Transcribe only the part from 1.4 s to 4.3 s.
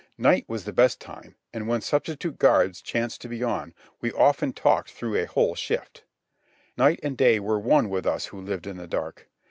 and, when substitute guards chanced to be on, we